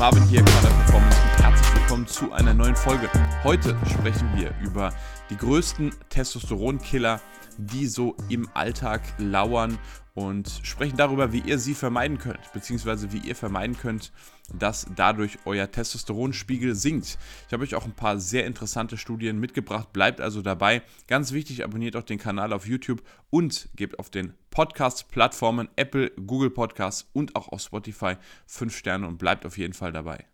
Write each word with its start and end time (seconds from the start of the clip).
Marvin 0.00 0.22
hier, 0.28 0.42
Kader 0.42 0.70
Performance 0.70 1.18
und 1.20 1.44
herzlich 1.44 1.74
willkommen 1.74 2.06
zu 2.06 2.32
einer 2.32 2.54
neuen 2.54 2.74
Folge. 2.74 3.10
Heute 3.44 3.76
sprechen 3.86 4.30
wir 4.34 4.54
über 4.62 4.94
die 5.28 5.36
größten 5.36 5.92
Testosteronkiller, 6.08 7.20
die 7.58 7.86
so 7.86 8.16
im 8.30 8.48
Alltag 8.54 9.02
lauern 9.18 9.78
und 10.20 10.60
sprechen 10.62 10.98
darüber, 10.98 11.32
wie 11.32 11.40
ihr 11.40 11.58
sie 11.58 11.74
vermeiden 11.74 12.18
könnt, 12.18 12.52
beziehungsweise 12.52 13.10
wie 13.12 13.18
ihr 13.18 13.34
vermeiden 13.34 13.76
könnt, 13.76 14.12
dass 14.52 14.86
dadurch 14.94 15.38
euer 15.46 15.70
Testosteronspiegel 15.70 16.74
sinkt. 16.74 17.18
Ich 17.46 17.52
habe 17.52 17.62
euch 17.62 17.74
auch 17.74 17.86
ein 17.86 17.94
paar 17.94 18.18
sehr 18.18 18.44
interessante 18.46 18.98
Studien 18.98 19.40
mitgebracht, 19.40 19.92
bleibt 19.92 20.20
also 20.20 20.42
dabei. 20.42 20.82
Ganz 21.06 21.32
wichtig, 21.32 21.64
abonniert 21.64 21.96
auch 21.96 22.02
den 22.02 22.18
Kanal 22.18 22.52
auf 22.52 22.66
YouTube 22.66 23.02
und 23.30 23.70
gebt 23.76 23.98
auf 23.98 24.10
den 24.10 24.34
Podcast-Plattformen 24.50 25.68
Apple, 25.76 26.10
Google 26.10 26.50
Podcasts 26.50 27.08
und 27.14 27.34
auch 27.34 27.48
auf 27.48 27.62
Spotify 27.62 28.16
5 28.46 28.76
Sterne 28.76 29.06
und 29.06 29.18
bleibt 29.18 29.46
auf 29.46 29.56
jeden 29.56 29.74
Fall 29.74 29.92
dabei. 29.92 30.26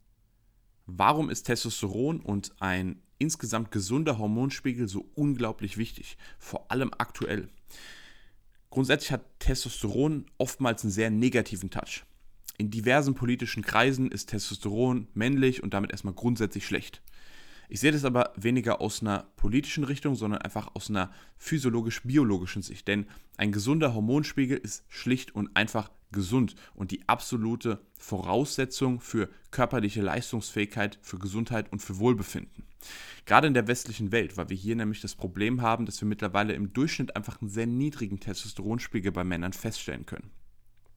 Warum 0.87 1.31
ist 1.31 1.45
Testosteron 1.45 2.21
und 2.21 2.53
ein 2.61 3.03
insgesamt 3.19 3.71
gesunder 3.71 4.19
Hormonspiegel 4.19 4.89
so 4.89 5.09
unglaublich 5.15 5.79
wichtig, 5.79 6.19
vor 6.39 6.71
allem 6.73 6.91
aktuell? 6.99 7.49
Grundsätzlich 8.77 9.11
hat 9.11 9.25
Testosteron 9.39 10.27
oftmals 10.37 10.83
einen 10.83 10.91
sehr 10.91 11.09
negativen 11.09 11.71
Touch. 11.71 12.05
In 12.59 12.71
diversen 12.71 13.15
politischen 13.15 13.63
Kreisen 13.63 14.11
ist 14.11 14.27
Testosteron 14.29 15.09
männlich 15.15 15.63
und 15.63 15.73
damit 15.73 15.93
erstmal 15.93 16.13
grundsätzlich 16.13 16.67
schlecht. 16.67 17.01
Ich 17.69 17.81
sehe 17.81 17.93
das 17.93 18.05
aber 18.05 18.33
weniger 18.37 18.81
aus 18.81 19.03
einer 19.03 19.27
politischen 19.37 19.85
Richtung, 19.85 20.15
sondern 20.15 20.43
einfach 20.43 20.75
aus 20.75 20.91
einer 20.91 21.11
physiologisch-biologischen 21.39 22.63
Sicht. 22.63 22.87
Denn 22.89 23.07
ein 23.37 23.53
gesunder 23.53 23.95
Hormonspiegel 23.95 24.57
ist 24.57 24.85
schlicht 24.89 25.35
und 25.35 25.57
einfach 25.57 25.91
gesund 26.13 26.55
und 26.75 26.93
die 26.93 27.09
absolute 27.09 27.81
Voraussetzung 27.99 29.01
für 29.01 29.29
körperliche 29.51 30.03
Leistungsfähigkeit, 30.03 30.99
für 31.03 31.19
Gesundheit 31.19 31.71
und 31.73 31.83
für 31.83 31.99
Wohlbefinden. 31.99 32.65
Gerade 33.25 33.49
in 33.49 33.55
der 33.55 33.67
westlichen 33.67 34.13
Welt, 34.13 34.37
weil 34.37 34.49
wir 34.49 34.57
hier 34.57 34.77
nämlich 34.77 35.01
das 35.01 35.17
Problem 35.17 35.63
haben, 35.63 35.87
dass 35.87 36.01
wir 36.01 36.09
mittlerweile 36.09 36.53
im 36.53 36.73
Durchschnitt 36.73 37.17
einfach 37.17 37.41
einen 37.41 37.51
sehr 37.51 37.67
niedrigen 37.67 38.21
Testosteronspiegel 38.21 39.11
bei 39.11 39.25
Männern 39.25 39.53
feststellen 39.53 40.07
können. 40.07 40.31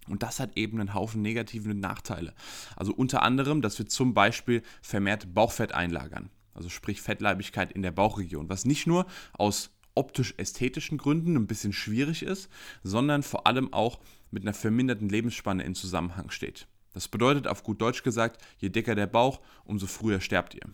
Und 0.08 0.24
das 0.24 0.40
hat 0.40 0.58
eben 0.58 0.80
einen 0.80 0.94
Haufen 0.94 1.22
negative 1.22 1.74
Nachteile. 1.74 2.34
Also 2.76 2.94
unter 2.94 3.22
anderem, 3.22 3.62
dass 3.62 3.78
wir 3.78 3.88
zum 3.88 4.14
Beispiel 4.14 4.64
vermehrt 4.82 5.34
Bauchfett 5.34 5.72
einlagern. 5.74 6.30
Also 6.54 6.70
sprich 6.70 7.02
Fettleibigkeit 7.02 7.72
in 7.72 7.82
der 7.82 7.92
Bauchregion. 7.92 8.50
Was 8.50 8.66
nicht 8.66 8.88
nur 8.88 9.06
aus 9.34 9.72
optisch-ästhetischen 9.96 10.98
Gründen 10.98 11.36
ein 11.36 11.48
bisschen 11.48 11.74
schwierig 11.74 12.24
ist, 12.24 12.50
sondern 12.84 13.24
vor 13.24 13.48
allem 13.48 13.74
auch 13.74 14.00
mit 14.32 14.44
einer 14.44 14.54
verminderten 14.54 15.10
Lebensspanne 15.10 15.64
in 15.64 15.76
Zusammenhang 15.76 16.30
steht. 16.30 16.68
Das 16.94 17.08
bedeutet 17.08 17.48
auf 17.48 17.64
gut 17.64 17.82
Deutsch 17.82 18.04
gesagt, 18.04 18.42
je 18.58 18.70
dicker 18.70 18.96
der 18.96 19.08
Bauch, 19.08 19.42
umso 19.64 19.86
früher 19.86 20.22
sterbt 20.22 20.56
ihr. 20.56 20.68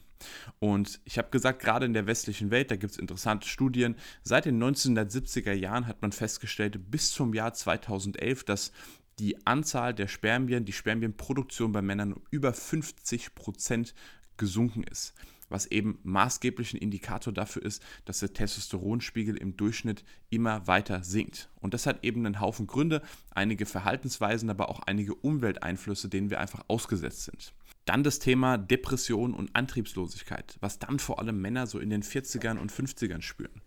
Und 0.60 1.02
ich 1.04 1.18
habe 1.18 1.30
gesagt, 1.30 1.62
gerade 1.62 1.86
in 1.86 1.94
der 1.94 2.08
westlichen 2.08 2.52
Welt, 2.52 2.72
da 2.72 2.78
gibt 2.78 2.94
es 2.94 3.00
interessante 3.00 3.48
Studien. 3.48 3.96
Seit 4.24 4.46
den 4.46 4.62
1970er 4.64 5.52
Jahren 5.52 5.88
hat 5.88 6.02
man 6.02 6.12
festgestellt, 6.12 6.90
bis 6.90 7.12
zum 7.12 7.34
Jahr 7.34 7.54
2011, 7.54 8.44
dass 8.46 8.72
die 9.20 9.46
Anzahl 9.46 9.94
der 9.94 10.08
Spermien, 10.08 10.66
die 10.66 10.74
Spermienproduktion 10.74 11.72
bei 11.72 11.82
Männern 11.82 12.14
um 12.14 12.24
über 12.32 12.54
50 12.54 13.36
Prozent 13.36 13.94
gesunken 14.38 14.84
ist 14.84 15.14
was 15.50 15.66
eben 15.68 16.00
maßgeblich 16.04 16.74
ein 16.74 16.78
Indikator 16.78 17.34
dafür 17.34 17.64
ist, 17.64 17.84
dass 18.06 18.20
der 18.20 18.34
Testosteronspiegel 18.34 19.38
im 19.38 19.58
Durchschnitt 19.58 20.04
immer 20.30 20.68
weiter 20.68 21.04
sinkt. 21.04 21.50
Und 21.60 21.74
das 21.74 21.86
hat 21.86 22.04
eben 22.04 22.26
einen 22.26 22.40
Haufen 22.40 22.68
Gründe, 22.68 23.02
einige 23.32 23.66
Verhaltensweisen, 23.66 24.50
aber 24.50 24.70
auch 24.70 24.80
einige 24.82 25.16
Umwelteinflüsse, 25.16 26.10
denen 26.10 26.30
wir 26.30 26.40
einfach 26.40 26.64
ausgesetzt 26.68 27.26
sind. 27.26 27.54
Dann 27.86 28.04
das 28.04 28.20
Thema 28.20 28.58
Depression 28.58 29.34
und 29.34 29.56
Antriebslosigkeit, 29.56 30.58
was 30.60 30.80
dann 30.80 30.98
vor 30.98 31.20
allem 31.20 31.40
Männer 31.40 31.68
so 31.68 31.80
in 31.80 31.92
den 31.92 32.02
40ern 32.02 32.58
und 32.58 32.72
50ern 32.72 33.22
spüren. 33.22 33.62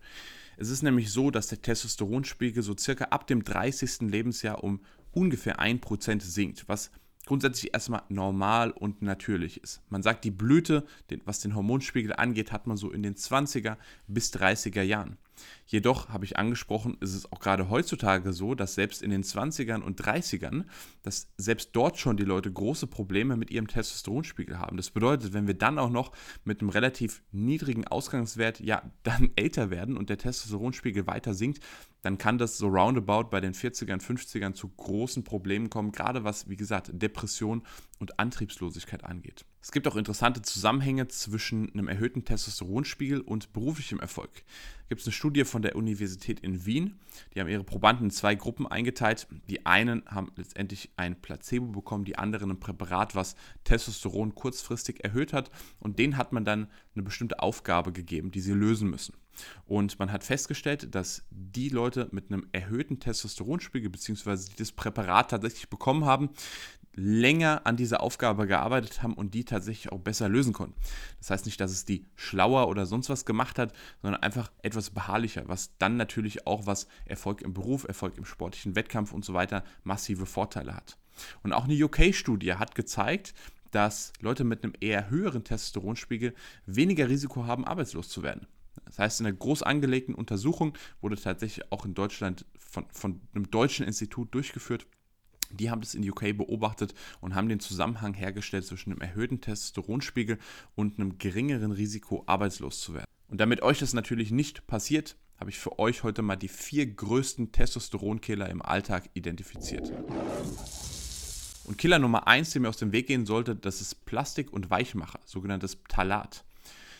Es 0.57 0.71
ist 0.71 0.83
nämlich 0.83 1.13
so, 1.13 1.31
dass 1.31 1.47
der 1.47 1.63
Testosteronspiegel 1.63 2.65
so 2.65 2.77
circa 2.77 3.05
ab 3.07 3.29
dem 3.29 3.45
30. 3.45 4.11
Lebensjahr 4.11 4.65
um 4.65 4.81
ungefähr 5.13 5.61
1% 5.61 6.21
sinkt, 6.21 6.69
was 6.69 6.91
grundsätzlich 7.29 7.75
erstmal 7.75 8.03
normal 8.09 8.71
und 8.71 9.03
natürlich 9.03 9.63
ist. 9.63 9.83
Man 9.91 10.03
sagt, 10.03 10.25
die 10.25 10.31
Blüte, 10.31 10.87
was 11.27 11.41
den 11.41 11.55
Hormonspiegel 11.55 12.15
angeht, 12.15 12.53
hat 12.53 12.67
man 12.67 12.79
so 12.79 12.91
in 12.91 13.03
den 13.03 13.17
20er 13.17 13.77
bis 14.07 14.33
30er 14.33 14.81
Jahren. 14.81 15.19
Jedoch, 15.67 16.09
habe 16.09 16.25
ich 16.25 16.37
angesprochen, 16.37 16.97
ist 17.01 17.15
es 17.15 17.31
auch 17.33 17.41
gerade 17.41 17.69
heutzutage 17.69 18.33
so, 18.33 18.55
dass 18.55 18.75
selbst 18.75 19.03
in 19.03 19.11
den 19.11 19.23
20ern 19.23 19.81
und 19.81 20.01
30ern, 20.01 20.65
dass 21.03 21.29
selbst 21.37 21.71
dort 21.73 21.99
schon 21.99 22.17
die 22.17 22.25
Leute 22.25 22.51
große 22.51 22.87
Probleme 22.87 23.37
mit 23.37 23.51
ihrem 23.51 23.69
Testosteronspiegel 23.69 24.59
haben. 24.59 24.77
Das 24.77 24.91
bedeutet, 24.91 25.33
wenn 25.33 25.47
wir 25.47 25.55
dann 25.55 25.79
auch 25.79 25.91
noch 25.91 26.13
mit 26.45 26.61
einem 26.61 26.71
relativ 26.71 27.23
niedrigen 27.33 27.87
Ausgangswert 27.87 28.61
ja 28.61 28.83
dann 29.03 29.31
älter 29.37 29.71
werden 29.71 29.97
und 29.97 30.11
der 30.11 30.19
Testosteronspiegel 30.19 31.07
weiter 31.07 31.35
sinkt, 31.35 31.63
dann 32.03 32.19
kann 32.19 32.39
das 32.39 32.59
so 32.59 32.69
roundabout 32.69 33.31
bei 33.31 33.41
den 33.41 33.55
40ern, 33.55 34.01
50ern 34.01 34.55
zu 34.55 34.69
großen 34.69 35.25
Problemen 35.25 35.69
kommen, 35.69 35.93
gerade 35.93 36.25
was, 36.25 36.49
wie 36.49 36.57
gesagt, 36.57 36.91
Depression 36.93 37.63
und 37.99 38.19
Antriebslosigkeit 38.19 39.05
angeht. 39.05 39.45
Es 39.61 39.73
gibt 39.73 39.89
auch 39.89 39.97
interessante 39.97 40.41
Zusammenhänge 40.43 41.09
zwischen 41.09 41.73
einem 41.73 41.89
erhöhten 41.89 42.25
Testosteronspiegel 42.25 43.21
und 43.21 43.53
beruflichem 43.53 43.99
Erfolg. 43.99 44.45
Gibt 44.89 45.01
es 45.01 45.07
eine 45.07 45.13
Studie 45.13 45.45
von 45.45 45.63
der 45.63 45.77
Universität 45.77 46.41
in 46.41 46.65
Wien, 46.65 46.99
die 47.35 47.41
haben 47.41 47.49
ihre 47.49 47.65
Probanden 47.65 48.07
in 48.07 48.11
zwei 48.11 48.35
Gruppen 48.35 48.67
eingeteilt. 48.67 49.27
Die 49.49 49.67
einen 49.67 50.03
haben 50.07 50.33
letztendlich 50.37 50.91
ein 50.97 51.21
Placebo 51.21 51.67
bekommen, 51.67 52.05
die 52.05 52.17
anderen 52.17 52.53
ein 52.53 52.61
Präparat, 52.61 53.15
was 53.15 53.37
Testosteron 53.65 54.35
kurzfristig 54.35 55.05
erhöht 55.05 55.33
hat 55.33 55.51
und 55.81 55.99
denen 55.99 56.17
hat 56.17 56.33
man 56.33 56.45
dann 56.45 56.69
eine 56.95 57.03
bestimmte 57.03 57.41
Aufgabe 57.41 57.93
gegeben, 57.93 58.31
die 58.31 58.41
sie 58.41 58.53
lösen 58.53 58.89
müssen. 58.89 59.15
Und 59.67 59.99
man 59.99 60.11
hat 60.11 60.25
festgestellt, 60.25 60.95
dass 60.95 61.25
die 61.31 61.69
Leute 61.69 62.09
mit 62.11 62.31
einem 62.31 62.49
erhöhten 62.53 62.99
Testosteronspiegel, 62.99 63.91
beziehungsweise 63.91 64.51
die 64.51 64.57
das 64.57 64.73
Präparat 64.73 65.31
tatsächlich 65.31 65.69
bekommen 65.69 66.05
haben, 66.05 66.31
länger 66.99 67.63
an 67.65 67.77
dieser 67.77 68.03
Aufgabe 68.03 68.47
gearbeitet 68.47 69.03
haben 69.03 69.15
und 69.15 69.33
die 69.33 69.45
tatsächlich 69.45 69.93
auch 69.93 70.01
besser 70.01 70.29
lösen 70.29 70.53
konnten. 70.53 70.75
Das 71.19 71.31
heißt 71.31 71.47
nicht, 71.47 71.61
dass 71.61 71.71
es 71.71 71.85
die 71.85 72.05
schlauer 72.17 72.69
oder 72.69 72.87
sonst 72.87 73.09
was 73.09 73.25
gemacht 73.25 73.59
hat, 73.59 73.73
sondern 74.03 74.23
einfach 74.23 74.51
etwas 74.63 74.91
beharrlicher, 74.91 75.45
was 75.47 75.77
dann 75.79 75.97
natürlich 75.97 76.47
auch 76.47 76.67
was 76.67 76.89
Erfolg 77.05 77.43
im 77.43 77.55
Beruf, 77.55 77.85
Erfolg 77.85 78.19
im 78.19 78.25
sportlichen 78.25 78.75
Wettkampf 78.75 79.13
und 79.13 79.25
so 79.25 79.33
weiter 79.33 79.65
massive 79.85 80.27
Vorteile 80.27 80.75
hat. 80.75 80.99
Und 81.43 81.53
auch 81.53 81.65
eine 81.65 81.85
UK-Studie 81.85 82.55
hat 82.55 82.75
gezeigt, 82.75 83.35
dass 83.71 84.13
Leute 84.21 84.45
mit 84.45 84.65
einem 84.65 84.73
eher 84.81 85.11
höheren 85.11 85.45
Testosteronspiegel 85.45 86.35
weniger 86.67 87.09
Risiko 87.09 87.47
haben, 87.47 87.65
arbeitslos 87.65 88.09
zu 88.09 88.23
werden. 88.23 88.47
Das 88.87 88.99
heißt, 88.99 89.21
in 89.21 89.27
einer 89.27 89.37
groß 89.37 89.63
angelegten 89.63 90.15
Untersuchung 90.15 90.73
wurde 91.01 91.17
tatsächlich 91.17 91.71
auch 91.71 91.85
in 91.85 91.95
Deutschland 91.95 92.47
von, 92.57 92.87
von 92.91 93.21
einem 93.35 93.51
deutschen 93.51 93.87
Institut 93.87 94.35
durchgeführt 94.35 94.87
die 95.51 95.71
haben 95.71 95.81
das 95.81 95.95
in 95.95 96.09
UK 96.09 96.37
beobachtet 96.37 96.95
und 97.21 97.35
haben 97.35 97.49
den 97.49 97.61
Zusammenhang 97.61 98.15
hergestellt 98.15 98.67
zwischen 98.67 98.93
einem 98.93 99.01
erhöhten 99.01 99.41
Testosteronspiegel 99.41 100.39
und 100.75 100.99
einem 100.99 101.19
geringeren 101.19 101.73
Risiko, 101.73 102.23
arbeitslos 102.27 102.81
zu 102.81 102.95
werden. 102.95 103.07
Und 103.29 103.41
damit 103.41 103.63
euch 103.63 103.79
das 103.79 103.93
natürlich 103.93 104.31
nicht 104.31 104.67
passiert, 104.67 105.17
habe 105.39 105.51
ich 105.51 105.59
für 105.59 105.79
euch 105.79 106.03
heute 106.03 106.23
mal 106.23 106.37
die 106.37 106.49
vier 106.49 106.87
größten 106.87 107.53
Testosteronkiller 107.53 108.49
im 108.49 108.63
Alltag 108.63 109.09
identifiziert. 109.15 109.93
Und 111.65 111.77
Killer 111.77 111.99
Nummer 111.99 112.27
1, 112.27 112.51
der 112.51 112.63
mir 112.63 112.71
aus 112.71 112.79
dem 112.79 112.93
Weg 112.93 113.07
gehen 113.07 113.27
sollte, 113.27 113.55
das 113.55 113.81
ist 113.81 114.07
Plastik 114.07 114.53
und 114.53 114.71
Weichmacher, 114.71 115.21
sogenanntes 115.27 115.75
Phthalat. 115.75 116.45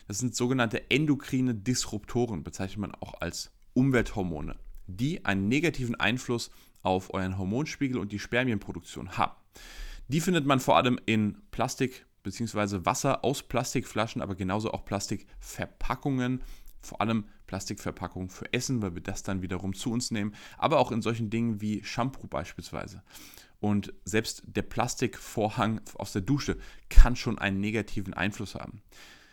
Das 0.07 0.19
sind 0.19 0.37
sogenannte 0.37 0.91
endokrine 0.91 1.55
Disruptoren, 1.55 2.45
bezeichnet 2.45 2.79
man 2.79 2.95
auch 2.95 3.21
als 3.21 3.51
Umwelthormone, 3.73 4.57
die 4.87 5.25
einen 5.25 5.49
negativen 5.49 5.95
Einfluss 5.97 6.51
auf 6.89 7.13
euren 7.15 7.39
Hormonspiegel 7.39 7.99
und 7.99 8.13
die 8.13 8.19
Spermienproduktion 8.19 9.17
haben. 9.17 9.37
Die 10.09 10.21
findet 10.21 10.47
man 10.47 10.59
vor 10.59 10.77
allem 10.77 10.99
in 11.07 11.37
Plastik 11.51 12.07
bzw. 12.23 12.85
Wasser 12.85 13.25
aus 13.25 13.43
Plastikflaschen, 13.43 14.23
aber 14.23 14.35
genauso 14.35 14.73
auch 14.73 14.85
Plastikverpackungen, 14.85 16.43
vor 16.81 17.01
allem 17.01 17.27
Plastikverpackungen 17.47 18.31
für 18.31 18.53
Essen, 18.53 18.81
weil 18.83 18.95
wir 18.95 19.03
das 19.03 19.23
dann 19.23 19.43
wiederum 19.43 19.75
zu 19.75 19.93
uns 19.93 20.11
nehmen, 20.11 20.35
aber 20.57 20.79
auch 20.79 20.93
in 20.93 21.03
solchen 21.03 21.31
Dingen 21.31 21.61
wie 21.61 21.85
Shampoo 21.85 22.27
beispielsweise. 22.27 23.03
Und 23.61 23.93
selbst 24.05 24.43
der 24.47 24.63
Plastikvorhang 24.63 25.81
aus 25.95 26.13
der 26.13 26.23
Dusche 26.23 26.59
kann 26.89 27.17
schon 27.17 27.39
einen 27.39 27.61
negativen 27.61 28.15
Einfluss 28.15 28.55
haben. 28.55 28.83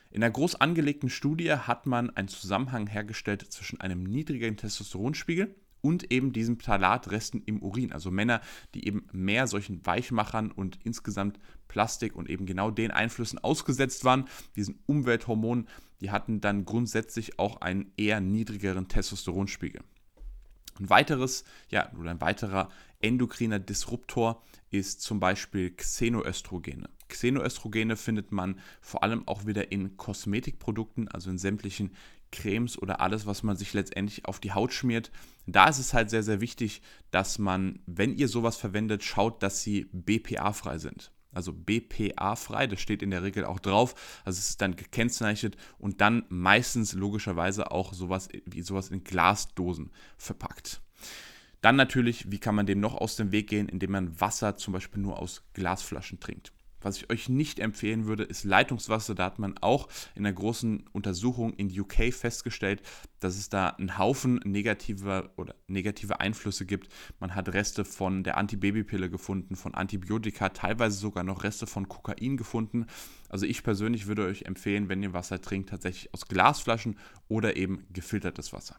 In 0.10 0.24
einer 0.24 0.32
groß 0.32 0.56
angelegten 0.56 1.10
Studie 1.10 1.52
hat 1.52 1.86
man 1.86 2.10
einen 2.10 2.28
Zusammenhang 2.28 2.88
hergestellt 2.88 3.46
zwischen 3.52 3.82
einem 3.82 4.04
niedrigen 4.04 4.58
Testosteronspiegel 4.58 5.54
und 5.86 6.12
eben 6.12 6.34
diesen 6.34 6.58
Phthalatresten 6.58 7.44
im 7.46 7.62
Urin. 7.62 7.94
Also 7.94 8.10
Männer, 8.10 8.42
die 8.74 8.88
eben 8.88 9.06
mehr 9.12 9.46
solchen 9.46 9.86
Weichmachern 9.86 10.50
und 10.50 10.80
insgesamt 10.84 11.40
Plastik 11.68 12.16
und 12.16 12.28
eben 12.28 12.48
genau 12.48 12.72
den 12.72 12.90
Einflüssen 12.90 13.38
ausgesetzt 13.38 14.04
waren, 14.04 14.28
diesen 14.56 14.80
Umwelthormonen, 14.88 15.68
die 16.02 16.10
hatten 16.10 16.42
dann 16.42 16.66
grundsätzlich 16.66 17.38
auch 17.38 17.62
einen 17.62 17.92
eher 17.98 18.20
niedrigeren 18.20 18.88
Testosteronspiegel. 18.88 19.84
Ein 20.80 20.90
weiteres, 20.90 21.44
ja, 21.70 21.94
oder 22.00 22.10
ein 22.10 22.20
weiterer 22.20 22.70
endokriner 23.00 23.60
Disruptor 23.60 24.42
ist 24.72 25.02
zum 25.02 25.20
Beispiel 25.20 25.70
Xenoöstrogene. 25.70 26.90
Xenoöstrogene 27.10 27.96
findet 27.96 28.32
man 28.32 28.60
vor 28.82 29.04
allem 29.04 29.28
auch 29.28 29.46
wieder 29.46 29.72
in 29.72 29.98
Kosmetikprodukten, 29.98 31.08
also 31.10 31.30
in 31.30 31.38
sämtlichen 31.38 31.92
Cremes 32.36 32.78
oder 32.78 33.02
alles, 33.02 33.26
was 33.26 33.44
man 33.44 33.56
sich 33.56 33.74
letztendlich 33.74 34.26
auf 34.26 34.40
die 34.40 34.52
Haut 34.52 34.74
schmiert. 34.74 35.12
Da 35.48 35.68
ist 35.68 35.80
es 35.80 35.94
halt 35.94 36.10
sehr, 36.10 36.24
sehr 36.24 36.42
wichtig, 36.42 36.82
dass 37.12 37.40
man, 37.40 37.80
wenn 37.86 38.16
ihr 38.16 38.28
sowas 38.28 38.58
verwendet, 38.58 39.04
schaut, 39.04 39.42
dass 39.42 39.64
sie 39.64 39.88
BPA-frei 39.92 40.78
sind. 40.78 41.12
Also 41.32 41.52
BPA-frei, 41.54 42.68
das 42.68 42.80
steht 42.80 43.04
in 43.04 43.12
der 43.12 43.24
Regel 43.24 43.46
auch 43.46 43.60
drauf. 43.60 44.22
Also 44.24 44.40
es 44.40 44.50
ist 44.50 44.62
dann 44.62 44.76
gekennzeichnet 44.76 45.58
und 45.78 46.02
dann 46.02 46.24
meistens 46.30 46.94
logischerweise 46.94 47.72
auch 47.72 47.94
sowas 47.94 48.30
wie 48.46 48.62
sowas 48.62 48.90
in 48.90 49.04
Glasdosen 49.04 49.92
verpackt. 50.18 50.82
Dann 51.62 51.76
natürlich, 51.76 52.32
wie 52.32 52.40
kann 52.40 52.56
man 52.56 52.66
dem 52.66 52.80
noch 52.80 52.96
aus 52.96 53.16
dem 53.16 53.32
Weg 53.32 53.50
gehen, 53.50 53.68
indem 53.68 53.92
man 53.92 54.22
Wasser 54.22 54.56
zum 54.56 54.74
Beispiel 54.74 55.02
nur 55.02 55.20
aus 55.20 55.44
Glasflaschen 55.54 56.20
trinkt. 56.20 56.54
Was 56.86 56.98
ich 56.98 57.10
euch 57.10 57.30
nicht 57.30 57.58
empfehlen 57.58 58.06
würde, 58.06 58.22
ist 58.22 58.44
Leitungswasser. 58.44 59.16
Da 59.16 59.26
hat 59.26 59.40
man 59.40 59.58
auch 59.58 59.88
in 60.14 60.24
einer 60.24 60.36
großen 60.36 60.88
Untersuchung 60.92 61.54
in 61.54 61.68
UK 61.80 62.14
festgestellt, 62.14 62.84
dass 63.20 63.38
es 63.38 63.50
da 63.50 63.70
einen 63.70 63.98
Haufen 63.98 64.40
negativer 64.46 65.32
oder 65.36 65.56
negative 65.66 66.20
Einflüsse 66.20 66.68
gibt. 66.68 66.90
Man 67.20 67.34
hat 67.34 67.52
Reste 67.52 67.86
von 67.86 68.24
der 68.24 68.38
Antibabypille 68.38 69.10
gefunden, 69.10 69.56
von 69.56 69.74
Antibiotika, 69.74 70.50
teilweise 70.50 71.00
sogar 71.00 71.24
noch 71.24 71.44
Reste 71.44 71.66
von 71.66 71.90
Kokain 71.90 72.38
gefunden. 72.38 72.86
Also 73.30 73.48
ich 73.48 73.64
persönlich 73.64 74.06
würde 74.06 74.28
euch 74.28 74.44
empfehlen, 74.44 74.88
wenn 74.88 75.02
ihr 75.02 75.14
Wasser 75.14 75.42
trinkt, 75.42 75.70
tatsächlich 75.70 76.14
aus 76.14 76.28
Glasflaschen 76.28 77.00
oder 77.28 77.58
eben 77.58 77.88
gefiltertes 77.94 78.54
Wasser. 78.54 78.76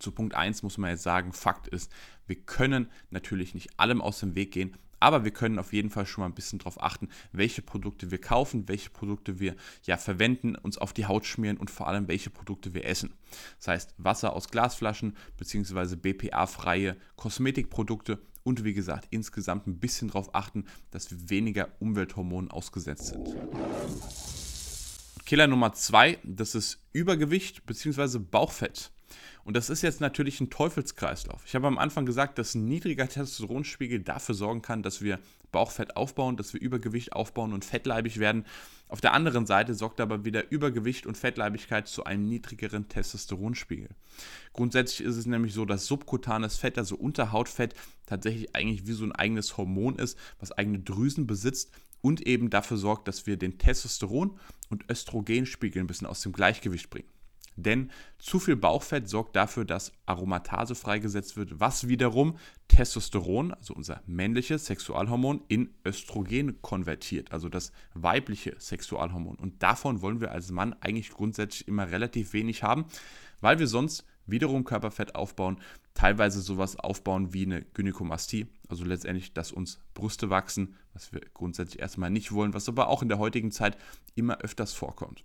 Zu 0.00 0.10
Punkt 0.10 0.34
1 0.34 0.64
muss 0.64 0.76
man 0.76 0.90
jetzt 0.90 1.04
sagen, 1.04 1.32
Fakt 1.32 1.68
ist, 1.68 1.92
wir 2.26 2.34
können 2.34 2.88
natürlich 3.10 3.54
nicht 3.54 3.78
allem 3.78 4.00
aus 4.00 4.18
dem 4.18 4.34
Weg 4.34 4.50
gehen, 4.50 4.76
aber 5.02 5.24
wir 5.24 5.32
können 5.32 5.58
auf 5.58 5.72
jeden 5.72 5.90
Fall 5.90 6.06
schon 6.06 6.22
mal 6.22 6.28
ein 6.28 6.34
bisschen 6.34 6.60
darauf 6.60 6.82
achten, 6.82 7.08
welche 7.32 7.60
Produkte 7.60 8.10
wir 8.10 8.20
kaufen, 8.20 8.68
welche 8.68 8.90
Produkte 8.90 9.40
wir 9.40 9.56
ja 9.84 9.96
verwenden, 9.96 10.54
uns 10.54 10.78
auf 10.78 10.92
die 10.92 11.06
Haut 11.06 11.26
schmieren 11.26 11.56
und 11.56 11.70
vor 11.70 11.88
allem 11.88 12.08
welche 12.08 12.30
Produkte 12.30 12.72
wir 12.72 12.84
essen. 12.86 13.14
Das 13.58 13.68
heißt 13.68 13.94
Wasser 13.98 14.32
aus 14.34 14.48
Glasflaschen 14.48 15.16
bzw. 15.36 15.96
BPA-freie 15.96 16.96
Kosmetikprodukte 17.16 18.20
und 18.44 18.64
wie 18.64 18.74
gesagt 18.74 19.08
insgesamt 19.10 19.66
ein 19.66 19.78
bisschen 19.78 20.08
darauf 20.08 20.34
achten, 20.34 20.64
dass 20.90 21.10
wir 21.10 21.30
weniger 21.30 21.68
Umwelthormonen 21.80 22.50
ausgesetzt 22.50 23.06
sind. 23.06 23.36
Killer 25.24 25.46
Nummer 25.46 25.72
zwei, 25.72 26.18
das 26.24 26.54
ist 26.54 26.80
Übergewicht 26.92 27.64
bzw. 27.66 28.18
Bauchfett. 28.18 28.91
Und 29.44 29.56
das 29.56 29.70
ist 29.70 29.82
jetzt 29.82 30.00
natürlich 30.00 30.40
ein 30.40 30.50
Teufelskreislauf. 30.50 31.42
Ich 31.46 31.54
habe 31.54 31.66
am 31.66 31.78
Anfang 31.78 32.06
gesagt, 32.06 32.38
dass 32.38 32.54
ein 32.54 32.64
niedriger 32.64 33.08
Testosteronspiegel 33.08 34.00
dafür 34.00 34.34
sorgen 34.34 34.62
kann, 34.62 34.82
dass 34.82 35.02
wir 35.02 35.18
Bauchfett 35.50 35.96
aufbauen, 35.96 36.36
dass 36.36 36.54
wir 36.54 36.60
Übergewicht 36.60 37.12
aufbauen 37.12 37.52
und 37.52 37.64
fettleibig 37.64 38.18
werden. 38.18 38.44
Auf 38.88 39.00
der 39.00 39.12
anderen 39.12 39.46
Seite 39.46 39.74
sorgt 39.74 40.00
aber 40.00 40.24
wieder 40.24 40.50
Übergewicht 40.50 41.06
und 41.06 41.16
Fettleibigkeit 41.16 41.88
zu 41.88 42.04
einem 42.04 42.28
niedrigeren 42.28 42.88
Testosteronspiegel. 42.88 43.90
Grundsätzlich 44.52 45.06
ist 45.06 45.16
es 45.16 45.26
nämlich 45.26 45.54
so, 45.54 45.64
dass 45.64 45.86
subkutanes 45.86 46.56
Fett, 46.56 46.78
also 46.78 46.96
Unterhautfett, 46.96 47.74
tatsächlich 48.06 48.54
eigentlich 48.54 48.86
wie 48.86 48.92
so 48.92 49.04
ein 49.04 49.12
eigenes 49.12 49.56
Hormon 49.56 49.96
ist, 49.96 50.18
was 50.40 50.52
eigene 50.52 50.80
Drüsen 50.80 51.26
besitzt 51.26 51.70
und 52.00 52.26
eben 52.26 52.50
dafür 52.50 52.76
sorgt, 52.76 53.08
dass 53.08 53.26
wir 53.26 53.36
den 53.36 53.58
Testosteron- 53.58 54.36
und 54.68 54.90
Östrogenspiegel 54.90 55.82
ein 55.82 55.86
bisschen 55.86 56.06
aus 56.06 56.22
dem 56.22 56.32
Gleichgewicht 56.32 56.90
bringen. 56.90 57.08
Denn 57.56 57.90
zu 58.18 58.38
viel 58.38 58.56
Bauchfett 58.56 59.08
sorgt 59.08 59.36
dafür, 59.36 59.64
dass 59.64 59.92
Aromatase 60.06 60.74
freigesetzt 60.74 61.36
wird, 61.36 61.60
was 61.60 61.88
wiederum 61.88 62.38
Testosteron, 62.68 63.52
also 63.52 63.74
unser 63.74 64.02
männliches 64.06 64.66
Sexualhormon, 64.66 65.42
in 65.48 65.74
Östrogen 65.84 66.62
konvertiert, 66.62 67.32
also 67.32 67.48
das 67.48 67.72
weibliche 67.94 68.54
Sexualhormon. 68.58 69.36
Und 69.36 69.62
davon 69.62 70.00
wollen 70.00 70.20
wir 70.20 70.32
als 70.32 70.50
Mann 70.50 70.74
eigentlich 70.80 71.10
grundsätzlich 71.10 71.68
immer 71.68 71.90
relativ 71.90 72.32
wenig 72.32 72.62
haben, 72.62 72.86
weil 73.40 73.58
wir 73.58 73.66
sonst 73.66 74.04
wiederum 74.26 74.64
Körperfett 74.64 75.14
aufbauen, 75.14 75.58
teilweise 75.94 76.40
sowas 76.40 76.76
aufbauen 76.78 77.34
wie 77.34 77.44
eine 77.44 77.62
Gynäkomastie, 77.62 78.46
also 78.68 78.84
letztendlich, 78.84 79.34
dass 79.34 79.52
uns 79.52 79.80
Brüste 79.94 80.30
wachsen, 80.30 80.76
was 80.94 81.12
wir 81.12 81.20
grundsätzlich 81.34 81.80
erstmal 81.80 82.10
nicht 82.10 82.32
wollen, 82.32 82.54
was 82.54 82.68
aber 82.68 82.88
auch 82.88 83.02
in 83.02 83.08
der 83.08 83.18
heutigen 83.18 83.50
Zeit 83.50 83.76
immer 84.14 84.38
öfters 84.38 84.72
vorkommt. 84.72 85.24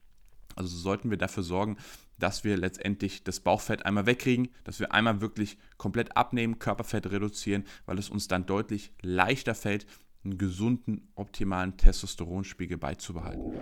Also 0.58 0.76
sollten 0.78 1.10
wir 1.10 1.18
dafür 1.18 1.44
sorgen, 1.44 1.78
dass 2.20 2.44
wir 2.44 2.58
letztendlich 2.58 3.24
das 3.24 3.40
Bauchfett 3.40 3.86
einmal 3.86 4.06
wegkriegen, 4.06 4.50
dass 4.64 4.80
wir 4.80 4.92
einmal 4.92 5.22
wirklich 5.22 5.58
komplett 5.78 6.18
abnehmen, 6.18 6.60
Körperfett 6.60 7.12
reduzieren, 7.12 7.64
weil 7.86 8.00
es 8.00 8.10
uns 8.10 8.28
dann 8.28 8.46
deutlich 8.46 8.92
leichter 9.02 9.56
fällt, 9.56 9.86
einen 10.24 10.38
gesunden, 10.38 11.08
optimalen 11.16 11.78
Testosteronspiegel 11.78 12.78
beizubehalten. 12.78 13.54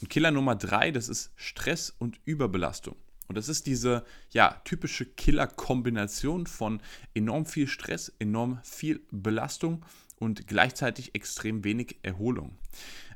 Und 0.00 0.10
Killer 0.10 0.30
Nummer 0.30 0.56
drei, 0.56 0.90
das 0.90 1.08
ist 1.08 1.32
Stress 1.36 1.94
und 1.96 2.18
Überbelastung. 2.24 2.96
Und 3.28 3.36
das 3.38 3.48
ist 3.48 3.66
diese 3.66 4.04
ja, 4.30 4.60
typische 4.64 5.06
Killer-Kombination 5.06 6.46
von 6.46 6.80
enorm 7.14 7.46
viel 7.46 7.68
Stress, 7.68 8.12
enorm 8.18 8.60
viel 8.64 9.06
Belastung 9.10 9.84
und 10.18 10.46
gleichzeitig 10.46 11.14
extrem 11.14 11.64
wenig 11.64 11.98
Erholung. 12.02 12.58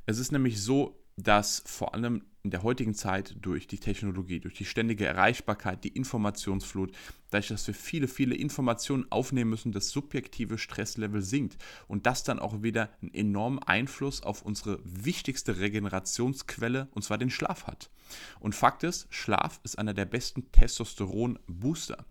Es 0.06 0.18
ist 0.18 0.32
nämlich 0.32 0.62
so, 0.62 0.98
dass 1.16 1.62
vor 1.66 1.94
allem 1.94 2.22
in 2.42 2.50
der 2.50 2.62
heutigen 2.62 2.94
Zeit 2.94 3.34
durch 3.40 3.66
die 3.66 3.78
Technologie, 3.78 4.38
durch 4.38 4.54
die 4.54 4.64
ständige 4.64 5.04
Erreichbarkeit, 5.04 5.82
die 5.82 5.88
Informationsflut, 5.88 6.92
dadurch, 7.30 7.48
dass 7.48 7.66
wir 7.66 7.74
viele, 7.74 8.06
viele 8.06 8.36
Informationen 8.36 9.06
aufnehmen 9.10 9.50
müssen, 9.50 9.72
das 9.72 9.88
subjektive 9.88 10.56
Stresslevel 10.56 11.22
sinkt 11.22 11.56
und 11.88 12.06
das 12.06 12.22
dann 12.22 12.38
auch 12.38 12.62
wieder 12.62 12.90
einen 13.02 13.12
enormen 13.12 13.58
Einfluss 13.58 14.22
auf 14.22 14.42
unsere 14.42 14.78
wichtigste 14.84 15.58
Regenerationsquelle, 15.58 16.88
und 16.92 17.02
zwar 17.02 17.18
den 17.18 17.30
Schlaf 17.30 17.66
hat. 17.66 17.90
Und 18.38 18.54
Fakt 18.54 18.84
ist, 18.84 19.08
Schlaf 19.10 19.58
ist 19.64 19.76
einer 19.76 19.94
der 19.94 20.04
besten 20.04 20.52
Testosteron-Booster. 20.52 22.04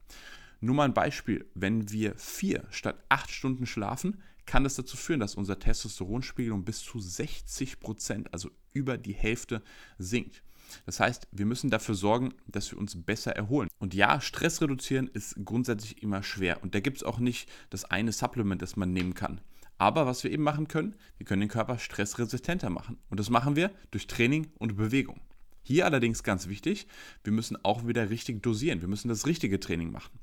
Nur 0.60 0.76
mal 0.76 0.86
ein 0.86 0.94
Beispiel, 0.94 1.46
wenn 1.54 1.92
wir 1.92 2.16
vier 2.18 2.66
statt 2.72 3.06
acht 3.08 3.32
Stunden 3.32 3.66
schlafen, 3.66 4.22
kann 4.46 4.64
das 4.64 4.76
dazu 4.76 4.98
führen, 4.98 5.20
dass 5.20 5.36
unser 5.36 5.60
Testosteronspiegel 5.60 6.52
um 6.52 6.64
bis 6.64 6.82
zu 6.82 7.00
60 7.00 7.80
Prozent, 7.80 8.34
also 8.34 8.50
über 8.74 8.98
die 8.98 9.14
Hälfte, 9.14 9.62
sinkt. 9.98 10.44
Das 10.86 11.00
heißt, 11.00 11.28
wir 11.32 11.46
müssen 11.46 11.70
dafür 11.70 11.96
sorgen, 11.96 12.34
dass 12.48 12.72
wir 12.72 12.80
uns 12.80 13.04
besser 13.04 13.36
erholen. 13.36 13.70
Und 13.78 13.94
ja, 13.94 14.20
Stress 14.20 14.62
reduzieren 14.62 15.08
ist 15.08 15.36
grundsätzlich 15.46 16.02
immer 16.02 16.24
schwer. 16.24 16.62
Und 16.64 16.76
da 16.76 16.80
gibt 16.80 16.98
es 16.98 17.04
auch 17.04 17.20
nicht 17.20 17.50
das 17.70 17.86
eine 17.86 18.12
Supplement, 18.12 18.62
das 18.62 18.76
man 18.76 18.92
nehmen 18.92 19.14
kann. 19.14 19.42
Aber 19.78 20.06
was 20.06 20.24
wir 20.24 20.32
eben 20.32 20.44
machen 20.44 20.68
können, 20.68 20.96
wir 21.18 21.26
können 21.26 21.42
den 21.42 21.50
Körper 21.50 21.78
stressresistenter 21.80 22.70
machen. 22.70 22.98
Und 23.10 23.20
das 23.20 23.30
machen 23.30 23.56
wir 23.56 23.72
durch 23.92 24.08
Training 24.08 24.52
und 24.58 24.78
Bewegung. 24.78 25.20
Hier 25.68 25.86
allerdings 25.86 26.22
ganz 26.22 26.48
wichtig, 26.48 26.88
wir 27.24 27.34
müssen 27.34 27.58
auch 27.66 27.88
wieder 27.88 28.12
richtig 28.12 28.44
dosieren. 28.44 28.82
Wir 28.82 28.88
müssen 28.88 29.08
das 29.08 29.26
richtige 29.26 29.60
Training 29.60 29.92
machen. 29.92 30.20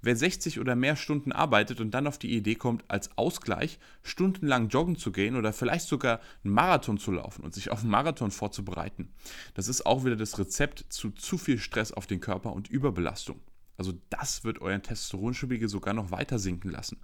Wer 0.00 0.16
60 0.16 0.60
oder 0.60 0.76
mehr 0.76 0.96
Stunden 0.96 1.30
arbeitet 1.30 1.80
und 1.80 1.90
dann 1.90 2.06
auf 2.06 2.18
die 2.18 2.34
Idee 2.34 2.54
kommt, 2.54 2.84
als 2.88 3.10
Ausgleich 3.18 3.78
stundenlang 4.02 4.68
joggen 4.68 4.96
zu 4.96 5.12
gehen 5.12 5.36
oder 5.36 5.52
vielleicht 5.52 5.86
sogar 5.86 6.20
einen 6.42 6.54
Marathon 6.54 6.96
zu 6.96 7.12
laufen 7.12 7.44
und 7.44 7.52
sich 7.52 7.70
auf 7.70 7.82
einen 7.82 7.90
Marathon 7.90 8.30
vorzubereiten, 8.30 9.12
das 9.52 9.68
ist 9.68 9.84
auch 9.84 10.06
wieder 10.06 10.16
das 10.16 10.38
Rezept 10.38 10.86
zu 10.88 11.10
zu 11.10 11.36
viel 11.36 11.58
Stress 11.58 11.92
auf 11.92 12.06
den 12.06 12.20
Körper 12.20 12.54
und 12.54 12.68
Überbelastung. 12.70 13.40
Also 13.76 13.92
das 14.08 14.42
wird 14.42 14.62
euren 14.62 14.82
Testosteronspiegel 14.82 15.68
sogar 15.68 15.92
noch 15.92 16.10
weiter 16.10 16.38
sinken 16.38 16.70
lassen. 16.70 16.98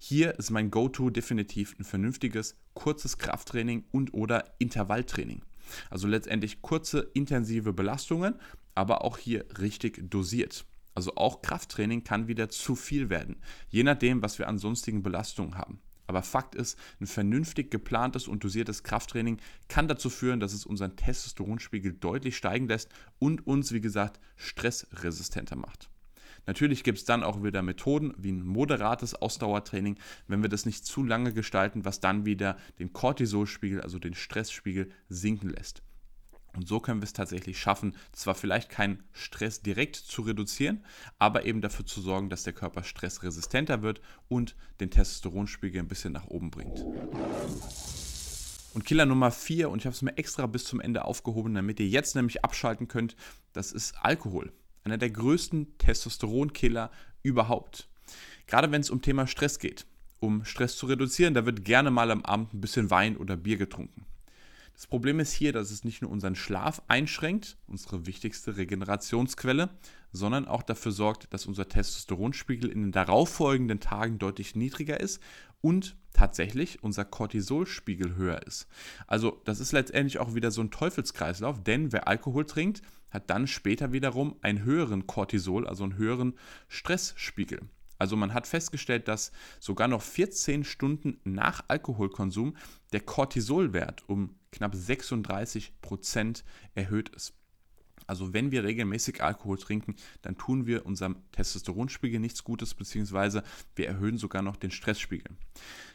Hier 0.00 0.36
ist 0.36 0.50
mein 0.50 0.70
Go-To 0.70 1.10
definitiv 1.10 1.76
ein 1.78 1.84
vernünftiges, 1.84 2.56
kurzes 2.74 3.18
Krafttraining 3.18 3.84
und 3.92 4.14
oder 4.14 4.44
Intervalltraining. 4.58 5.42
Also 5.90 6.08
letztendlich 6.08 6.62
kurze, 6.62 7.10
intensive 7.14 7.72
Belastungen, 7.72 8.34
aber 8.74 9.04
auch 9.04 9.18
hier 9.18 9.44
richtig 9.58 10.10
dosiert. 10.10 10.64
Also 10.94 11.14
auch 11.16 11.42
Krafttraining 11.42 12.04
kann 12.04 12.28
wieder 12.28 12.48
zu 12.48 12.74
viel 12.74 13.10
werden, 13.10 13.36
je 13.68 13.82
nachdem, 13.82 14.22
was 14.22 14.38
wir 14.38 14.48
an 14.48 14.58
sonstigen 14.58 15.02
Belastungen 15.02 15.56
haben. 15.56 15.80
Aber 16.06 16.22
Fakt 16.22 16.56
ist, 16.56 16.76
ein 17.00 17.06
vernünftig 17.06 17.70
geplantes 17.70 18.26
und 18.26 18.42
dosiertes 18.42 18.82
Krafttraining 18.82 19.38
kann 19.68 19.86
dazu 19.86 20.10
führen, 20.10 20.40
dass 20.40 20.52
es 20.52 20.66
unseren 20.66 20.96
Testosteronspiegel 20.96 21.92
deutlich 21.92 22.36
steigen 22.36 22.66
lässt 22.66 22.88
und 23.20 23.46
uns, 23.46 23.70
wie 23.70 23.80
gesagt, 23.80 24.18
stressresistenter 24.34 25.54
macht. 25.54 25.88
Natürlich 26.46 26.84
gibt 26.84 26.98
es 26.98 27.04
dann 27.04 27.22
auch 27.22 27.42
wieder 27.42 27.62
Methoden 27.62 28.14
wie 28.16 28.32
ein 28.32 28.44
moderates 28.44 29.14
Ausdauertraining, 29.14 29.98
wenn 30.26 30.42
wir 30.42 30.48
das 30.48 30.66
nicht 30.66 30.84
zu 30.84 31.02
lange 31.02 31.32
gestalten, 31.32 31.84
was 31.84 32.00
dann 32.00 32.24
wieder 32.26 32.56
den 32.78 32.92
Cortisolspiegel, 32.92 33.80
also 33.80 33.98
den 33.98 34.14
Stressspiegel, 34.14 34.90
sinken 35.08 35.50
lässt. 35.50 35.82
Und 36.56 36.66
so 36.66 36.80
können 36.80 37.00
wir 37.00 37.04
es 37.04 37.12
tatsächlich 37.12 37.60
schaffen, 37.60 37.94
zwar 38.12 38.34
vielleicht 38.34 38.70
keinen 38.70 39.04
Stress 39.12 39.62
direkt 39.62 39.94
zu 39.94 40.22
reduzieren, 40.22 40.84
aber 41.18 41.46
eben 41.46 41.60
dafür 41.60 41.86
zu 41.86 42.00
sorgen, 42.00 42.28
dass 42.28 42.42
der 42.42 42.52
Körper 42.52 42.82
stressresistenter 42.82 43.82
wird 43.82 44.00
und 44.28 44.56
den 44.80 44.90
Testosteronspiegel 44.90 45.80
ein 45.80 45.88
bisschen 45.88 46.12
nach 46.12 46.26
oben 46.26 46.50
bringt. 46.50 46.84
Und 48.72 48.84
Killer 48.84 49.06
Nummer 49.06 49.30
4, 49.30 49.68
und 49.68 49.78
ich 49.78 49.86
habe 49.86 49.94
es 49.94 50.02
mir 50.02 50.16
extra 50.16 50.46
bis 50.46 50.64
zum 50.64 50.80
Ende 50.80 51.04
aufgehoben, 51.04 51.54
damit 51.54 51.80
ihr 51.80 51.88
jetzt 51.88 52.14
nämlich 52.14 52.44
abschalten 52.44 52.88
könnt, 52.88 53.16
das 53.52 53.72
ist 53.72 53.94
Alkohol. 54.00 54.52
Einer 54.84 54.98
der 54.98 55.10
größten 55.10 55.78
Testosteronkiller 55.78 56.90
überhaupt. 57.22 57.88
Gerade 58.46 58.72
wenn 58.72 58.80
es 58.80 58.90
um 58.90 59.02
Thema 59.02 59.26
Stress 59.26 59.58
geht. 59.58 59.86
um 60.20 60.44
Stress 60.44 60.76
zu 60.76 60.86
reduzieren. 60.86 61.34
Da 61.34 61.46
wird 61.46 61.64
gerne 61.64 61.90
mal 61.90 62.10
am 62.10 62.24
Abend 62.24 62.54
ein 62.54 62.60
bisschen 62.60 62.90
Wein 62.90 63.16
oder 63.16 63.36
Bier 63.36 63.56
getrunken. 63.56 64.06
Das 64.74 64.86
Problem 64.86 65.20
ist 65.20 65.32
hier, 65.32 65.52
dass 65.52 65.70
es 65.70 65.84
nicht 65.84 66.00
nur 66.00 66.10
unseren 66.10 66.34
Schlaf 66.34 66.80
einschränkt, 66.88 67.58
unsere 67.66 68.06
wichtigste 68.06 68.56
Regenerationsquelle, 68.56 69.68
sondern 70.10 70.48
auch 70.48 70.62
dafür 70.62 70.92
sorgt, 70.92 71.32
dass 71.34 71.44
unser 71.44 71.68
Testosteronspiegel 71.68 72.70
in 72.70 72.82
den 72.82 72.92
darauffolgenden 72.92 73.80
Tagen 73.80 74.18
deutlich 74.18 74.56
niedriger 74.56 74.98
ist 74.98 75.20
und 75.60 75.96
tatsächlich 76.14 76.82
unser 76.82 77.04
Cortisolspiegel 77.04 78.16
höher 78.16 78.46
ist. 78.46 78.68
Also 79.06 79.42
das 79.44 79.60
ist 79.60 79.72
letztendlich 79.72 80.18
auch 80.18 80.34
wieder 80.34 80.50
so 80.50 80.62
ein 80.62 80.70
Teufelskreislauf, 80.70 81.62
denn 81.62 81.92
wer 81.92 82.08
Alkohol 82.08 82.46
trinkt, 82.46 82.80
hat 83.10 83.30
dann 83.30 83.46
später 83.46 83.92
wiederum 83.92 84.36
einen 84.42 84.64
höheren 84.64 85.06
Cortisol, 85.06 85.66
also 85.66 85.84
einen 85.84 85.96
höheren 85.96 86.34
Stressspiegel. 86.68 87.60
Also 87.98 88.16
man 88.16 88.32
hat 88.32 88.46
festgestellt, 88.46 89.08
dass 89.08 89.30
sogar 89.60 89.86
noch 89.86 90.00
14 90.00 90.64
Stunden 90.64 91.20
nach 91.24 91.64
Alkoholkonsum 91.68 92.56
der 92.92 93.00
Cortisolwert 93.00 94.08
um 94.08 94.36
knapp 94.52 94.74
36 94.74 95.74
Prozent 95.82 96.42
erhöht 96.74 97.10
ist. 97.10 97.34
Also 98.06 98.32
wenn 98.32 98.50
wir 98.50 98.64
regelmäßig 98.64 99.22
Alkohol 99.22 99.58
trinken, 99.58 99.94
dann 100.22 100.36
tun 100.36 100.66
wir 100.66 100.84
unserem 100.86 101.18
Testosteronspiegel 101.30 102.18
nichts 102.18 102.42
Gutes, 102.42 102.74
beziehungsweise 102.74 103.44
wir 103.76 103.86
erhöhen 103.86 104.18
sogar 104.18 104.42
noch 104.42 104.56
den 104.56 104.70
Stressspiegel. 104.70 105.36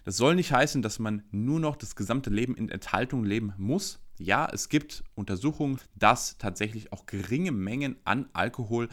Das 0.06 0.16
soll 0.16 0.36
nicht 0.36 0.54
heißen, 0.54 0.82
dass 0.82 1.00
man 1.00 1.24
nur 1.32 1.60
noch 1.60 1.76
das 1.76 1.96
gesamte 1.96 2.30
Leben 2.30 2.56
in 2.56 2.70
Enthaltung 2.70 3.26
leben 3.26 3.54
muss. 3.58 4.00
Ja, 4.18 4.48
es 4.52 4.70
gibt 4.70 5.04
Untersuchungen, 5.16 5.80
dass 5.96 6.38
tatsächlich 6.38 6.94
auch 6.94 7.06
geringe 7.06 7.52
Mengen 7.52 7.98
an 8.06 8.30
Alkohol 8.34 8.88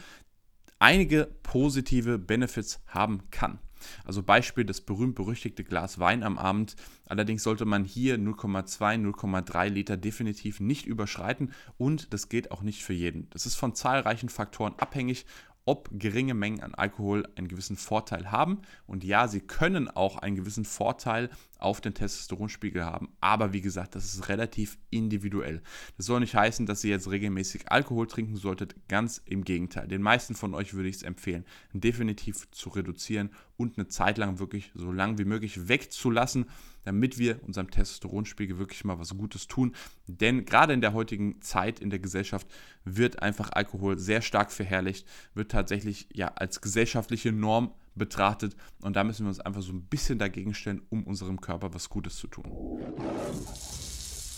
einige 0.79 1.33
positive 1.43 2.19
Benefits 2.19 2.81
haben 2.87 3.23
kann. 3.31 3.59
Also 4.05 4.23
Beispiel 4.23 4.65
das 4.65 4.81
berühmt-berüchtigte 4.81 5.63
Glas 5.63 5.99
Wein 5.99 6.23
am 6.23 6.37
Abend. 6.37 6.75
Allerdings 7.07 7.43
sollte 7.43 7.65
man 7.65 7.85
hier 7.85 8.17
0,2, 8.17 8.97
0,3 9.13 9.69
Liter 9.69 9.97
definitiv 9.97 10.59
nicht 10.59 10.85
überschreiten 10.85 11.51
und 11.77 12.13
das 12.13 12.29
geht 12.29 12.51
auch 12.51 12.61
nicht 12.61 12.83
für 12.83 12.93
jeden. 12.93 13.29
Das 13.29 13.45
ist 13.45 13.55
von 13.55 13.75
zahlreichen 13.75 14.29
Faktoren 14.29 14.75
abhängig 14.77 15.25
ob 15.65 15.89
geringe 15.93 16.33
Mengen 16.33 16.61
an 16.61 16.75
Alkohol 16.75 17.25
einen 17.35 17.47
gewissen 17.47 17.77
Vorteil 17.77 18.31
haben. 18.31 18.61
Und 18.85 19.03
ja, 19.03 19.27
sie 19.27 19.39
können 19.39 19.87
auch 19.87 20.17
einen 20.17 20.35
gewissen 20.35 20.65
Vorteil 20.65 21.29
auf 21.63 21.81
den 21.81 21.93
Testosteronspiegel 21.93 22.83
haben. 22.83 23.09
Aber 23.21 23.53
wie 23.53 23.61
gesagt, 23.61 23.95
das 23.95 24.05
ist 24.05 24.29
relativ 24.29 24.77
individuell. 24.89 25.61
Das 25.97 26.05
soll 26.05 26.19
nicht 26.19 26.35
heißen, 26.35 26.65
dass 26.65 26.83
ihr 26.83 26.91
jetzt 26.91 27.09
regelmäßig 27.09 27.71
Alkohol 27.71 28.07
trinken 28.07 28.35
solltet. 28.35 28.75
Ganz 28.87 29.21
im 29.25 29.43
Gegenteil. 29.43 29.87
Den 29.87 30.01
meisten 30.01 30.35
von 30.35 30.53
euch 30.53 30.73
würde 30.73 30.89
ich 30.89 30.97
es 30.97 31.03
empfehlen, 31.03 31.45
definitiv 31.73 32.49
zu 32.51 32.69
reduzieren 32.69 33.29
und 33.57 33.77
eine 33.77 33.87
Zeit 33.87 34.17
lang 34.17 34.39
wirklich 34.39 34.71
so 34.73 34.91
lang 34.91 35.17
wie 35.17 35.25
möglich 35.25 35.67
wegzulassen, 35.67 36.45
damit 36.83 37.17
wir 37.17 37.41
unserem 37.43 37.71
Testosteronspiegel 37.71 38.57
wirklich 38.57 38.83
mal 38.83 38.99
was 38.99 39.15
Gutes 39.17 39.47
tun. 39.47 39.73
Denn 40.07 40.45
gerade 40.45 40.73
in 40.73 40.81
der 40.81 40.93
heutigen 40.93 41.41
Zeit 41.41 41.79
in 41.79 41.89
der 41.89 41.99
Gesellschaft 41.99 42.47
wird 42.83 43.21
einfach 43.21 43.51
Alkohol 43.53 43.97
sehr 43.97 44.21
stark 44.21 44.51
verherrlicht, 44.51 45.07
wird 45.33 45.51
tatsächlich 45.51 46.07
ja 46.11 46.27
als 46.27 46.61
gesellschaftliche 46.61 47.31
Norm 47.31 47.73
betrachtet 47.95 48.55
und 48.81 48.95
da 48.95 49.03
müssen 49.03 49.25
wir 49.25 49.29
uns 49.29 49.39
einfach 49.39 49.61
so 49.61 49.73
ein 49.73 49.83
bisschen 49.83 50.19
dagegen 50.19 50.53
stellen, 50.53 50.81
um 50.89 51.03
unserem 51.03 51.39
Körper 51.41 51.73
was 51.73 51.89
Gutes 51.89 52.17
zu 52.17 52.27
tun. 52.27 52.45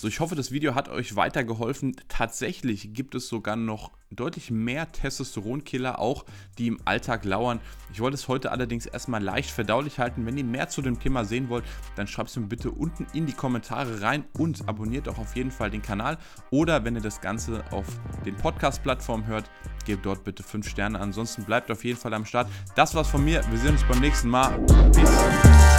So, 0.05 0.09
ich 0.09 0.19
hoffe, 0.19 0.35
das 0.35 0.51
Video 0.51 0.75
hat 0.75 0.87
euch 0.87 1.15
weitergeholfen. 1.15 1.95
Tatsächlich 2.09 2.93
gibt 2.93 3.15
es 3.15 3.27
sogar 3.27 3.55
noch 3.55 3.89
deutlich 4.11 4.51
mehr 4.51 4.91
Testosteronkiller 4.91 5.97
auch, 5.97 6.25
die 6.59 6.67
im 6.67 6.77
Alltag 6.85 7.25
lauern. 7.25 7.59
Ich 7.91 8.01
wollte 8.01 8.13
es 8.13 8.27
heute 8.27 8.51
allerdings 8.51 8.85
erstmal 8.85 9.23
leicht 9.23 9.49
verdaulich 9.49 9.97
halten. 9.97 10.27
Wenn 10.27 10.37
ihr 10.37 10.43
mehr 10.43 10.69
zu 10.69 10.83
dem 10.83 10.99
Thema 10.99 11.25
sehen 11.25 11.49
wollt, 11.49 11.65
dann 11.95 12.05
schreibt 12.05 12.29
es 12.29 12.35
mir 12.35 12.45
bitte 12.45 12.69
unten 12.69 13.07
in 13.13 13.25
die 13.25 13.33
Kommentare 13.33 14.01
rein 14.01 14.25
und 14.37 14.69
abonniert 14.69 15.09
auch 15.09 15.17
auf 15.17 15.35
jeden 15.35 15.49
Fall 15.49 15.71
den 15.71 15.81
Kanal. 15.81 16.19
Oder 16.51 16.85
wenn 16.85 16.93
ihr 16.93 17.01
das 17.01 17.19
Ganze 17.19 17.63
auf 17.71 17.87
den 18.27 18.35
Podcast-Plattformen 18.35 19.25
hört, 19.25 19.49
gebt 19.85 20.05
dort 20.05 20.23
bitte 20.23 20.43
5 20.43 20.69
Sterne. 20.69 20.99
Ansonsten 20.99 21.45
bleibt 21.45 21.71
auf 21.71 21.83
jeden 21.83 21.97
Fall 21.97 22.13
am 22.13 22.25
Start. 22.25 22.47
Das 22.75 22.93
war's 22.93 23.07
von 23.07 23.25
mir. 23.25 23.43
Wir 23.49 23.57
sehen 23.57 23.71
uns 23.71 23.83
beim 23.85 24.01
nächsten 24.01 24.29
Mal. 24.29 24.55
Peace. 24.91 25.74